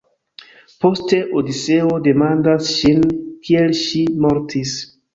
Poste 0.85 1.19
Odiseo 1.41 1.99
demandas 2.09 2.75
ŝin 2.81 3.07
kiel 3.49 3.81
ŝi 3.85 4.07
mortis. 4.27 4.79